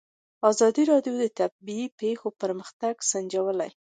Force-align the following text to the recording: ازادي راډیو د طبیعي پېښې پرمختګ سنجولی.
ازادي 0.49 0.83
راډیو 0.91 1.13
د 1.19 1.25
طبیعي 1.39 1.85
پېښې 1.99 2.29
پرمختګ 2.41 2.93
سنجولی. 3.11 3.71